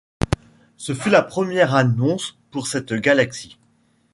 [0.77, 3.59] Ce fut la première annonce pour cette galaxie.